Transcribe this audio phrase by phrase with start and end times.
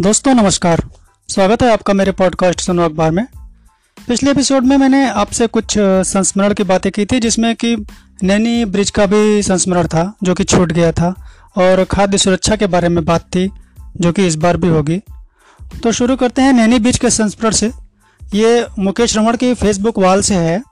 [0.00, 0.82] दोस्तों, नमस्कार।
[1.28, 3.26] स्वागत है आपका मेरे पॉडकास्ट सुनो अखबार में।
[4.08, 7.76] पिछले एपिसोड में मैंने आपसे कुछ संस्मरण की बातें की थी, जिसमें कि
[8.22, 11.26] नैनी ब्रिज का भी संस्मरण था, जो कि छूट गया था,
[11.56, 13.50] और खाद्य सुरक्षा के बारे में बात थी,
[13.96, 15.00] जो कि इस बार भी होगी।
[15.82, 17.72] तो शुरू करते हैं नैनी ब्रिज के संस्मरण से।
[18.34, 20.62] ये मुकेश रमण की फेसबुक वाल से है।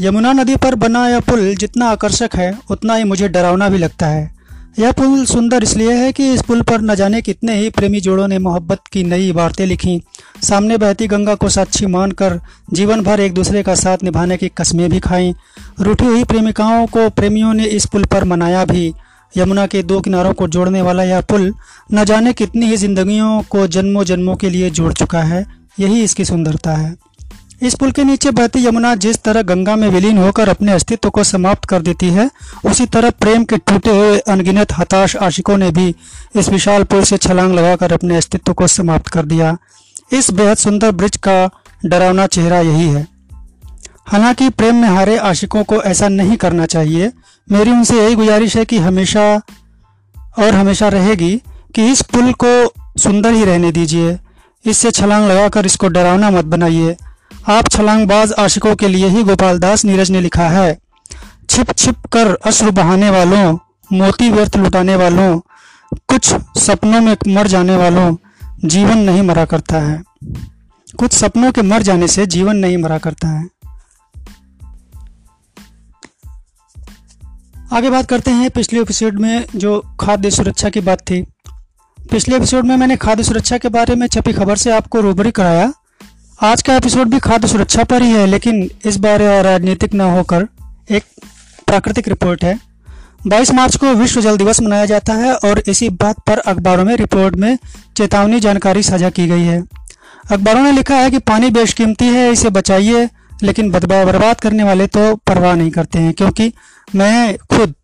[0.00, 4.06] यमुना नदी पर बना यह पुल जितना आकर्षक है, उतना ही मुझे डरावना भी लगता
[4.06, 4.35] है।
[4.78, 8.26] यह पुल सुंदर इसलिए है कि इस पुल पर न जाने कितने ही प्रेमी जोड़ों
[8.28, 10.02] ने मोहब्बत की नई इबारतें लिखी।
[10.42, 12.40] सामने बहती गंगा को साक्षी मानकर
[12.72, 15.34] जीवन भर एक दूसरे का साथ निभाने की कस्में भी खाईं।
[15.80, 18.92] रूठी हुई प्रेमिकाओं को प्रेमियों ने इस पुल पर मनाया भी।
[19.36, 21.54] यमुना के दो किनारों को जोड़ने वाला यह पुल
[21.92, 25.46] न जाने कितनी ही जिंदगियों को जन्मों जन्मों के लिए जोड़ चुका है।
[25.80, 26.94] यही इसकी सुंदरता है।
[27.62, 31.24] इस पुल के नीचे बहती यमुना जिस तरह गंगा में विलीन होकर अपने अस्तित्व को
[31.24, 32.30] समाप्त कर देती है,
[32.64, 35.94] उसी तरह प्रेम के टूटे हुए अनगिनत हताश आशिकों ने भी
[36.36, 39.56] इस विशाल पुल से छलांग लगाकर अपने अस्तित्व को समाप्त कर दिया।
[40.12, 41.50] इस बेहद सुंदर ब्रिज का
[41.86, 43.06] डरावना चेहरा यही है।
[44.06, 47.12] हालाँकि प्रेम में हारे आशिकों को ऐसा नहीं करना चाहिए।
[47.50, 49.40] मेरी उनसे यही गुजारिश है कि हमेशा
[50.38, 51.42] और हमेशा रहेगी
[51.74, 54.18] कि इस पुल को सुंदर ही रहने दीजिए।
[54.66, 56.96] इससे छलांग लगाकर इसको डरावना मत बनाइए।
[57.48, 60.78] आप छलांगबाज आशिकों के लिए ही गोपाल दास नीरज ने लिखा है।
[61.50, 63.58] छिप छिप कर अश्रु बहाने वालों,
[63.92, 65.40] मोती व्यर्थ लुटाने वालों,
[66.08, 68.16] कुछ सपनों में मर जाने वालों,
[68.64, 70.02] जीवन नहीं मरा करता है।
[70.98, 73.48] कुछ सपनों के मर जाने से जीवन नहीं मरा करता है।
[77.72, 81.26] आगे बात करते हैं पिछले एपिसोड में जो खाद्य सुरक्षा की बात थी।
[82.10, 85.72] पिछले एपिसोड में मैंने खाद्य सुरक्षा के बारे में छपी खबर से आपको रूबरी कराया।
[86.38, 90.46] आज का एपिसोड भी खाद्य सुरक्षा पर ही है, लेकिन इस बार राजनीतिक न होकर
[90.90, 91.04] एक
[91.66, 92.58] प्राकृतिक रिपोर्ट है।
[93.26, 96.94] 22 मार्च को विश्व जल दिवस मनाया जाता है और इसी बात पर अखबारों में
[96.96, 97.58] रिपोर्ट में
[97.96, 99.62] चेतावनी जानकारी साझा की गई है।
[100.30, 103.08] अखबारों ने लिखा है कि पानी बेशकीमती है, इसे बचाइए,
[103.42, 106.52] लेकिन बर्बाद करने वाले तो परवाह नहीं करते हैं, क्योंकि
[106.94, 107.74] मैं खुद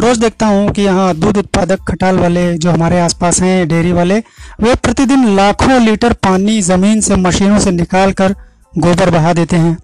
[0.00, 4.18] रोज़ देखता हूँ कि यहाँ दूध उत्पादक खटाल वाले जो हमारे आसपास हैं, डेयरी वाले,
[4.60, 8.34] वे प्रतिदिन लाखों लीटर पानी ज़मीन से मशीनों से निकाल कर
[8.74, 9.76] गोबर बहा देते हैं।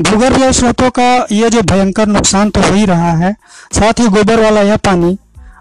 [0.00, 3.34] भूगर्भ जल स्रोतों का यह जो भयंकर नुकसान तो हो ही रहा है,
[3.74, 5.16] साथ ही गोबर वाला यह पानी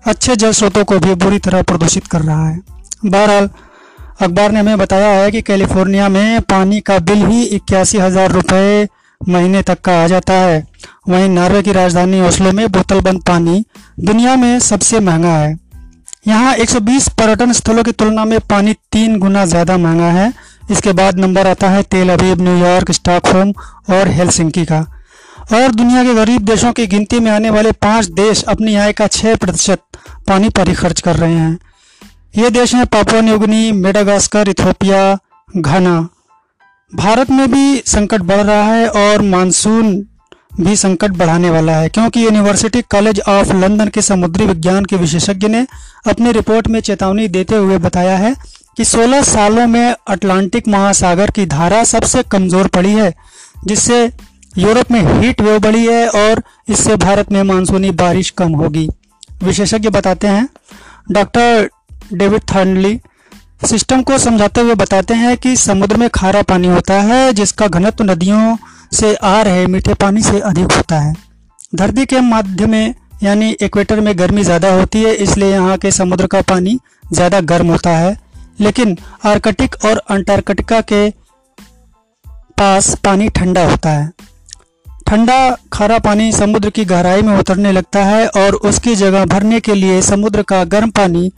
[0.07, 2.59] अच्छे जल स्रोतों को भी बुरी तरह प्रदूषित कर रहा है।
[3.05, 3.49] बहरहाल,
[4.21, 8.87] अखबार ने हमें बताया है कि कैलिफ़ोर्निया में पानी का बिल ही इक्यासी हज़ार रुपये
[9.29, 10.63] महीने तक का आ जाता है।
[11.09, 13.63] वहीं नॉर्वे की राजधानी ओस्लो में बोतल बंद पानी
[13.99, 15.57] दुनिया में सबसे महँगा है।
[16.27, 20.31] यहाँ 120 पर्यटन स्थलों की तुलना में पानी तीन गुना ज़्यादा महँगा है।
[20.71, 23.53] इसके बाद नंबर आता है Tel Aviv New York Stockholm
[23.89, 24.79] और हेलसिंकी का।
[25.53, 29.07] और दुनिया के गरीब देशों की गिनती में आने वाले पाँच देश अपनी आय का
[29.07, 29.79] छः प्रतिशत
[30.27, 31.57] पानी पर ही खर्च कर रहे हैं।
[32.37, 35.17] ये देश हैं Papua New Guinea Madagascar, Ethiopia,
[35.57, 35.95] Ghana.
[36.93, 39.93] Bharat में भी संकट बढ़ रहा है और मानसून
[40.59, 45.47] भी संकट बढ़ाने वाला है, क्योंकि यूनिवर्सिटी कॉलेज ऑफ़ लंदन के समुद्री विज्ञान के विशेषज्ञ
[45.47, 45.65] ने
[46.07, 48.33] अपनी रिपोर्ट में चेतावनी देते हुए बताया है
[48.77, 53.13] कि 16 सालों में अटलांटिक महासागर की धारा सबसे कमज़ोर पड़ी है,
[53.65, 54.03] जिससे
[54.53, 58.87] यूरोप में हीट वेव बढ़ी है और इससे भारत में मानसूनी बारिश कम होगी।
[59.43, 60.47] विशेषज्ञ बताते हैं,
[61.11, 61.69] डॉक्टर
[62.13, 62.99] डेविड थर्नली
[63.65, 68.03] सिस्टम को समझाते हुए बताते हैं कि समुद्र में खारा पानी होता है, जिसका घनत्व
[68.03, 68.55] नदियों
[68.93, 71.13] से आ रहे मीठे पानी से अधिक होता है।
[71.73, 72.93] धरती के माध्य में
[73.23, 76.79] यानी इक्वेटर में गर्मी ज़्यादा होती है, इसलिए यहाँ के समुद्र का पानी
[77.13, 78.17] ज़्यादा गर्म होता है।
[78.59, 81.09] लेकिन आर्कटिक और अंटार्कटिका के
[82.57, 84.11] पास पानी ठंडा होता है।
[85.07, 89.73] ठंडा, खारा पानी समुद्र की गहराई में उतरने लगता है और उसकी जगह भरने के
[89.75, 91.31] लिए समुद्र का गर्म पानी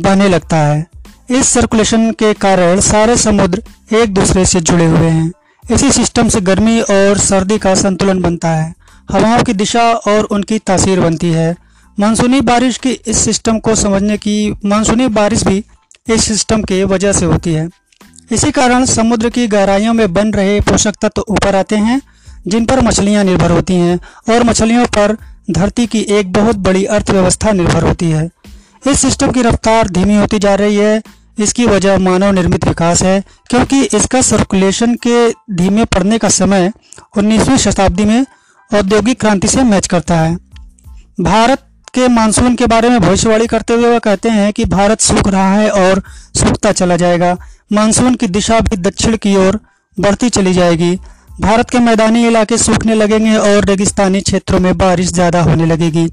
[0.00, 0.86] बहने लगता है।
[1.30, 3.62] इस सर्कुलेशन के कारण सारे समुद्र
[3.96, 5.32] एक दूसरे से जुड़े हुए हैं।
[5.74, 8.74] इसी सिस्टम से गर्मी और सर्दी का संतुलन बनता है।
[9.12, 11.54] हवाओं की दिशा और उनकी तासीर बनती है।
[12.00, 15.64] मानसूनी बारिश की इस सिस्टम को समझने की मानसूनी बारिश भी
[16.08, 17.68] इस सिस्टम के वजह से होती है।
[18.32, 22.00] इसी कारण समुद्र की गहराइयों में बन रहे पोषक तत्व ऊपर आते हैं,
[22.46, 23.98] जिन पर मछलियाँ निर्भर होती हैं
[24.30, 25.16] और मछलियों पर
[25.50, 28.28] धरती की एक बहुत बड़ी अर्थव्यवस्था निर्भर होती है।
[28.86, 31.02] इस सिस्टम की रफ्तार धीमी होती जा रही है।
[31.38, 36.70] इसकी वजह मानव निर्मित विकास है, क्योंकि इसका सर्कुलेशन के धीमे पड़ने का समय
[37.16, 38.26] 19वीं शताब्दी में
[38.70, 40.36] औद्योगिक क्रांति से मैच करता है।
[41.20, 41.62] भारत
[41.94, 45.52] के मानसून के बारे में भविष्यवाणी करते हुए वह कहते हैं कि भारत सूख रहा
[45.52, 46.02] है और
[46.36, 47.36] सूखता चला जाएगा।
[47.72, 49.58] मानसून की दिशा भी दक्षिण की ओर
[49.96, 50.94] बढ़ती चली जाएगी।
[51.40, 56.06] भारत के मैदानी इलाके सूखने लगेंगे और रेगिस्तानी क्षेत्रों में बारिश ज़्यादा होने लगेगी।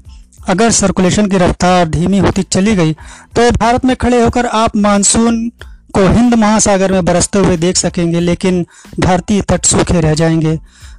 [0.48, 2.92] अगर सर्कुलेशन की रफ्तार धीमी होती चली गई
[3.36, 5.48] तो भारत में खड़े होकर आप मानसून
[5.94, 8.66] को हिंद महासागर में बरसते हुए देख सकेंगे, लेकिन
[9.00, 10.56] भारतीय तट सूखे रह जाएँगे।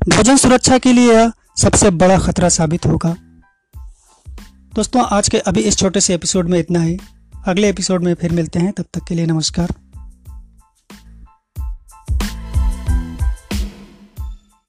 [0.10, 3.16] भोजन सुरक्षा के लिए यह सबसे बड़ा खतरा साबित होगा।
[4.76, 6.98] दोस्तों, आज के अभी इस छोटे से एपिसोड में इतना ही।
[7.46, 9.74] अगले एपिसोड में फिर मिलते हैं, तब तक के लिए नमस्कार।